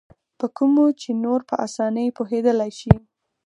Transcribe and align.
په 0.39 0.45
کومو 0.57 0.85
چې 1.01 1.09
نور 1.23 1.39
په 1.49 1.55
اسانۍ 1.65 2.07
پوهېدلای 2.17 2.71
شي. 2.79 2.93